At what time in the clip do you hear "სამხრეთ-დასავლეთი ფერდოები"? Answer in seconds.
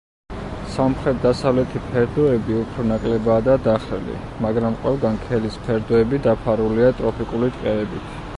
0.75-2.55